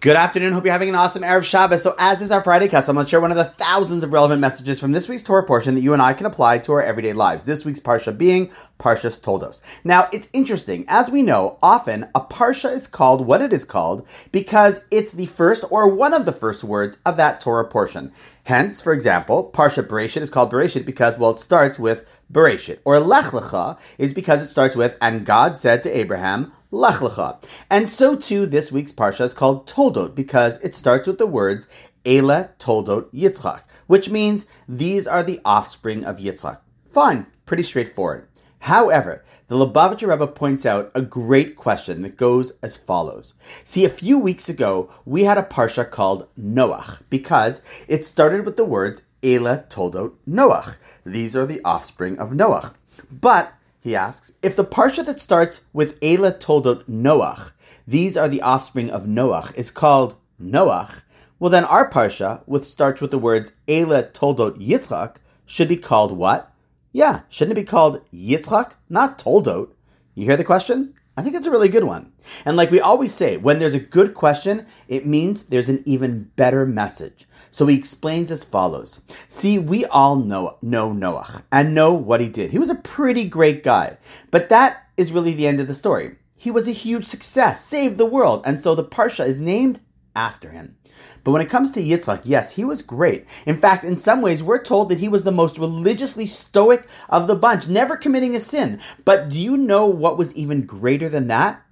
[0.00, 0.54] Good afternoon.
[0.54, 1.82] Hope you're having an awesome Erev Shabbos.
[1.82, 4.80] So, as is our Friday custom, let's share one of the thousands of relevant messages
[4.80, 7.44] from this week's Torah portion that you and I can apply to our everyday lives.
[7.44, 9.60] This week's Parsha being Parshas Toldos.
[9.84, 10.86] Now, it's interesting.
[10.88, 15.26] As we know, often a Parsha is called what it is called because it's the
[15.26, 18.10] first or one of the first words of that Torah portion.
[18.44, 22.78] Hence, for example, Parsha Bereshit is called Bereshit because, well, it starts with Bereshit.
[22.86, 27.42] Or Lech Lecha is because it starts with, and God said to Abraham, Lech Lecha.
[27.68, 31.66] And so too, this week's Parsha is called Toldot because it starts with the words
[32.04, 36.60] Ele Toldot Yitzchak, which means these are the offspring of Yitzchak.
[36.86, 38.28] Fine, pretty straightforward.
[38.60, 43.34] However, the Lubavitcher Rebbe points out a great question that goes as follows.
[43.64, 48.56] See, a few weeks ago, we had a parsha called Noach because it started with
[48.56, 50.76] the words Ele Toldot Noach.
[51.04, 52.74] These are the offspring of Noach.
[53.10, 57.52] But he asks, if the parsha that starts with Ele Toldot Noach,
[57.86, 61.02] these are the offspring of Noach, is called Noach,
[61.38, 66.16] well then our parsha, which starts with the words Ele Toldot Yitzchak, should be called
[66.16, 66.52] what?
[66.92, 69.70] Yeah, shouldn't it be called Yitzchak, not Toldot?
[70.14, 70.94] You hear the question?
[71.16, 72.12] I think it's a really good one.
[72.44, 76.30] And like we always say, when there's a good question, it means there's an even
[76.36, 77.26] better message.
[77.50, 79.02] So he explains as follows.
[79.28, 82.52] See, we all know, know Noach and know what he did.
[82.52, 83.98] He was a pretty great guy.
[84.30, 86.16] But that is really the end of the story.
[86.36, 89.80] He was a huge success, saved the world, and so the Parsha is named
[90.16, 90.78] after him.
[91.22, 93.26] But when it comes to Yitzchak, yes, he was great.
[93.44, 97.26] In fact, in some ways, we're told that he was the most religiously stoic of
[97.26, 98.80] the bunch, never committing a sin.
[99.04, 101.62] But do you know what was even greater than that?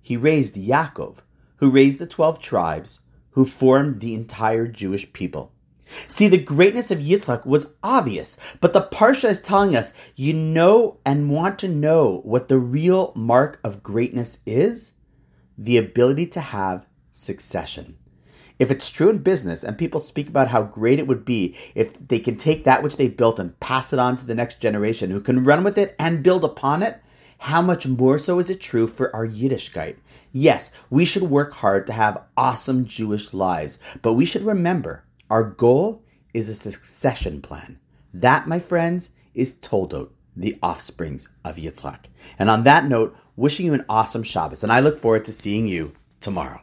[0.00, 1.18] He raised Yaakov,
[1.56, 3.00] who raised the 12 tribes,
[3.32, 5.52] who formed the entire Jewish people.
[6.08, 10.98] See, the greatness of Yitzchak was obvious, but the Parsha is telling us you know
[11.04, 14.94] and want to know what the real mark of greatness is?
[15.58, 17.96] The ability to have succession.
[18.58, 21.94] If it's true in business and people speak about how great it would be if
[22.08, 25.10] they can take that which they built and pass it on to the next generation
[25.10, 27.02] who can run with it and build upon it,
[27.42, 29.96] how much more so is it true for our Yiddishkeit?
[30.30, 35.42] Yes, we should work hard to have awesome Jewish lives, but we should remember our
[35.42, 37.80] goal is a succession plan.
[38.14, 42.04] That, my friends, is Toldot, the offsprings of Yitzchak.
[42.38, 45.66] And on that note, wishing you an awesome Shabbos, and I look forward to seeing
[45.66, 46.60] you tomorrow.